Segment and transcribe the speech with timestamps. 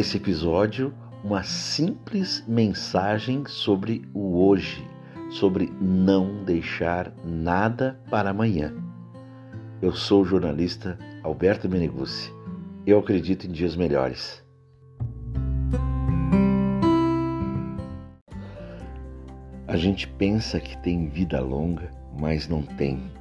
[0.00, 4.82] Nesse episódio, uma simples mensagem sobre o hoje,
[5.28, 8.72] sobre não deixar nada para amanhã.
[9.82, 12.32] Eu sou o jornalista Alberto Meneguzzi.
[12.86, 14.42] Eu acredito em dias melhores.
[19.68, 23.19] A gente pensa que tem vida longa, mas não tem.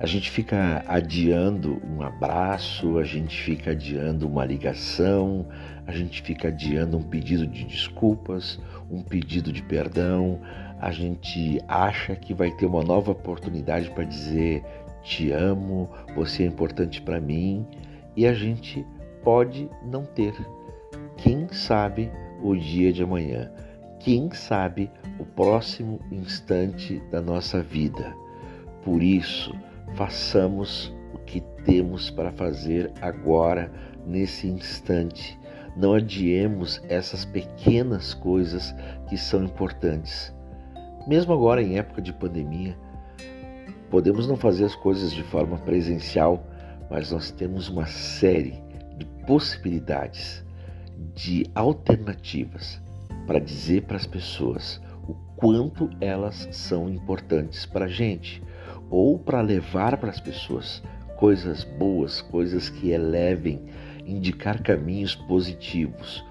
[0.00, 5.46] A gente fica adiando um abraço, a gente fica adiando uma ligação,
[5.86, 10.40] a gente fica adiando um pedido de desculpas, um pedido de perdão,
[10.80, 14.64] a gente acha que vai ter uma nova oportunidade para dizer
[15.04, 17.64] te amo, você é importante para mim
[18.16, 18.84] e a gente
[19.22, 20.34] pode não ter.
[21.16, 22.10] Quem sabe
[22.42, 23.50] o dia de amanhã?
[24.00, 28.14] Quem sabe o próximo instante da nossa vida?
[28.82, 29.54] Por isso,
[29.94, 33.70] façamos o que temos para fazer agora,
[34.06, 35.38] nesse instante.
[35.76, 38.74] Não adiemos essas pequenas coisas
[39.08, 40.32] que são importantes.
[41.06, 42.76] Mesmo agora, em época de pandemia,
[43.90, 46.46] podemos não fazer as coisas de forma presencial,
[46.90, 48.62] mas nós temos uma série
[48.96, 50.44] de possibilidades,
[51.14, 52.80] de alternativas
[53.26, 58.42] para dizer para as pessoas o quanto elas são importantes para a gente
[58.90, 60.82] ou para levar para as pessoas
[61.16, 63.62] coisas boas, coisas que elevem,
[64.06, 66.24] indicar caminhos positivos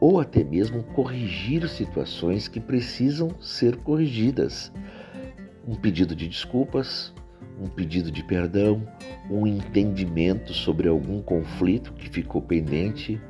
[0.00, 4.72] ou até mesmo corrigir situações que precisam ser corrigidas.
[5.68, 7.12] Um pedido de desculpas,
[7.60, 8.82] um pedido de perdão,
[9.30, 13.20] um entendimento sobre algum conflito que ficou pendente,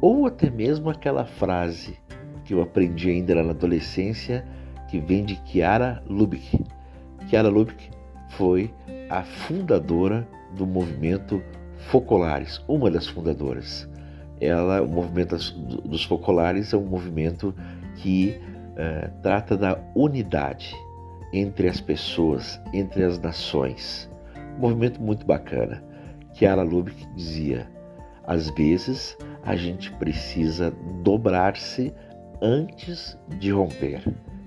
[0.00, 1.98] ou até mesmo aquela frase
[2.44, 4.46] que eu aprendi ainda na adolescência,
[4.88, 6.64] que vem de Chiara Lubick.
[7.28, 7.90] Chiara Lubick
[8.30, 8.72] foi
[9.08, 11.42] a fundadora do movimento
[11.90, 13.88] Focolares, uma das fundadoras.
[14.40, 15.36] Ela, o movimento
[15.88, 17.54] dos Focolares é um movimento
[17.96, 18.40] que
[18.72, 20.74] uh, trata da unidade
[21.32, 24.10] entre as pessoas, entre as nações.
[24.56, 25.82] Um movimento muito bacana.
[26.34, 27.68] Chiara Lubick dizia:
[28.24, 30.70] às vezes a gente precisa
[31.02, 31.92] dobrar-se
[32.42, 34.02] antes de romper.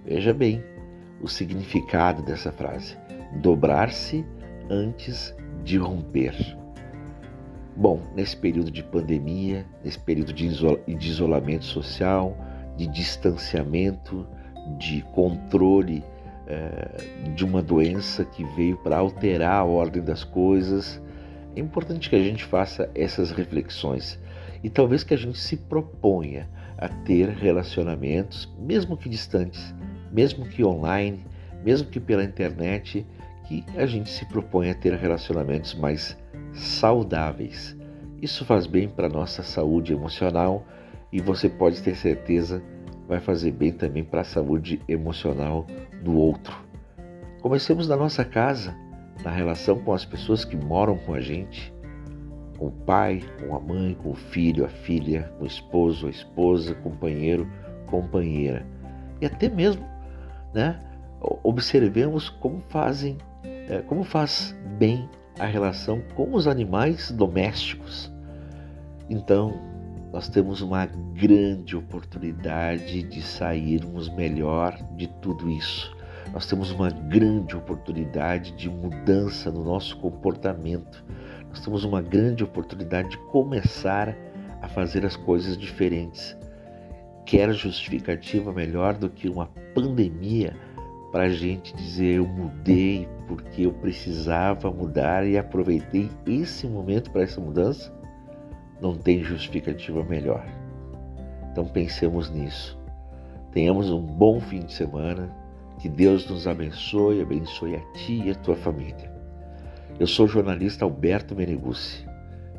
[0.06, 0.64] Veja bem
[1.22, 2.98] o significado dessa frase
[3.38, 4.26] dobrar-se
[4.70, 6.36] antes de romper.
[7.76, 10.46] Bom, nesse período de pandemia, nesse período de,
[11.08, 12.38] isolamento social,
[12.78, 14.28] de distanciamento,
[14.78, 16.04] de controle
[16.48, 21.02] é, de uma doença que veio para alterar a ordem das coisas,
[21.56, 24.20] é importante que a gente faça essas reflexões
[24.64, 26.48] e talvez que a gente se proponha
[26.78, 29.74] a ter relacionamentos, mesmo que distantes,
[30.12, 31.26] mesmo que online,
[31.64, 33.06] mesmo que pela internet,
[33.52, 36.18] que a gente se propõe a ter relacionamentos mais
[36.54, 37.76] saudáveis.
[38.22, 40.66] Isso faz bem para a nossa saúde emocional
[41.12, 42.64] e você pode ter certeza
[43.10, 45.68] vai fazer bem também para a saúde emocional
[46.02, 46.56] do outro.
[47.42, 48.74] Comecemos na nossa casa,
[49.22, 51.74] na relação com as pessoas que moram com a gente,
[52.58, 56.10] com o pai, com a mãe, com o filho, a filha, com o esposo, a
[56.10, 57.46] esposa, companheiro,
[57.88, 58.66] companheira.
[59.20, 59.86] E até mesmo,
[60.54, 60.80] né,
[61.44, 63.18] observemos como fazem
[63.70, 68.12] é, como faz bem a relação com os animais domésticos.
[69.10, 69.60] Então,
[70.12, 75.96] nós temos uma grande oportunidade de sairmos melhor de tudo isso.
[76.34, 81.04] Nós temos uma grande oportunidade de mudança no nosso comportamento.
[81.50, 84.16] Nós temos uma grande oportunidade de começar
[84.62, 86.38] a fazer as coisas diferentes.
[87.26, 90.56] Quer justificativa melhor do que uma pandemia
[91.12, 97.24] para a gente dizer eu mudei porque eu precisava mudar e aproveitei esse momento para
[97.24, 97.94] essa mudança,
[98.82, 100.46] não tem justificativa melhor.
[101.52, 102.80] Então pensemos nisso.
[103.52, 105.30] Tenhamos um bom fim de semana.
[105.80, 109.12] Que Deus nos abençoe, abençoe a ti e a tua família.
[110.00, 112.06] Eu sou o jornalista Alberto Meneguzzi.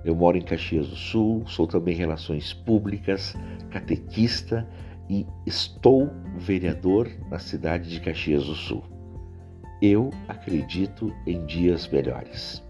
[0.04, 3.36] Eu moro em Caxias do Sul, sou também Relações Públicas,
[3.70, 4.66] catequista
[5.12, 8.82] e estou vereador na cidade de Caxias do Sul.
[9.82, 12.64] Eu acredito em dias melhores.